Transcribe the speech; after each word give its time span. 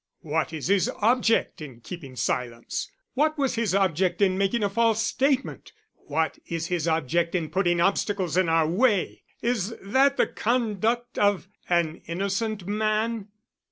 "What 0.21 0.51
is 0.51 0.65
his 0.65 0.89
object 0.97 1.61
in 1.61 1.79
keeping 1.81 2.15
silence? 2.15 2.91
What 3.13 3.37
was 3.37 3.53
his 3.53 3.75
object 3.75 4.19
in 4.19 4.35
making 4.35 4.63
a 4.63 4.67
false 4.71 4.99
statement? 4.99 5.73
What 5.93 6.39
is 6.47 6.65
his 6.65 6.87
object 6.87 7.35
in 7.35 7.51
putting 7.51 7.79
obstacles 7.79 8.35
in 8.35 8.49
our 8.49 8.67
way? 8.67 9.21
Is 9.43 9.75
that 9.79 10.17
the 10.17 10.25
conduct 10.25 11.19
of 11.19 11.49
an 11.69 11.97
innocent 12.07 12.65
man?" 12.65 13.27